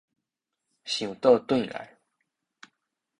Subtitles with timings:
[0.83, 1.99] 想倒轉來